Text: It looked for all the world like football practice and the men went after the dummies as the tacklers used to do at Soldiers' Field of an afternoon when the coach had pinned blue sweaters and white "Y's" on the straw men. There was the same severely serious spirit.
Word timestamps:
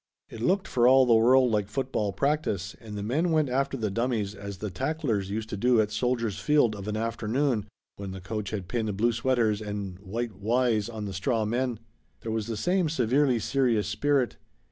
It 0.31 0.41
looked 0.41 0.67
for 0.67 0.87
all 0.87 1.05
the 1.05 1.13
world 1.13 1.51
like 1.51 1.67
football 1.67 2.11
practice 2.11 2.75
and 2.81 2.97
the 2.97 3.03
men 3.03 3.29
went 3.31 3.49
after 3.49 3.77
the 3.77 3.91
dummies 3.91 4.33
as 4.33 4.57
the 4.57 4.71
tacklers 4.71 5.29
used 5.29 5.47
to 5.49 5.57
do 5.57 5.79
at 5.79 5.91
Soldiers' 5.91 6.39
Field 6.39 6.75
of 6.75 6.87
an 6.87 6.97
afternoon 6.97 7.67
when 7.97 8.09
the 8.09 8.19
coach 8.19 8.49
had 8.49 8.67
pinned 8.67 8.97
blue 8.97 9.11
sweaters 9.11 9.61
and 9.61 9.99
white 9.99 10.33
"Y's" 10.37 10.89
on 10.89 11.05
the 11.05 11.13
straw 11.13 11.45
men. 11.45 11.79
There 12.21 12.31
was 12.31 12.47
the 12.47 12.57
same 12.57 12.89
severely 12.89 13.37
serious 13.37 13.85
spirit. 13.87 14.37